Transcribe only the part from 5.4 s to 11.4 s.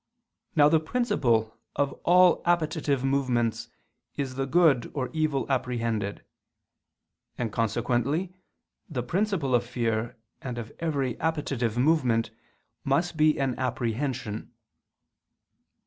apprehended: and consequently the principle of fear and of every